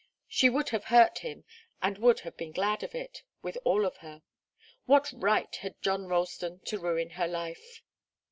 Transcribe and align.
She 0.27 0.49
would 0.49 0.69
have 0.69 0.85
hurt 0.85 1.19
him, 1.19 1.43
and 1.79 1.97
she 1.97 2.01
would 2.01 2.21
have 2.21 2.35
been 2.35 2.51
glad 2.53 2.81
of 2.81 2.95
it, 2.95 3.21
with 3.43 3.55
all 3.63 3.85
of 3.85 3.97
her. 3.97 4.23
What 4.87 5.13
right 5.15 5.55
had 5.57 5.79
John 5.83 6.07
Ralston 6.07 6.59
to 6.65 6.79
ruin 6.79 7.11
her 7.11 7.27
life? 7.27 7.83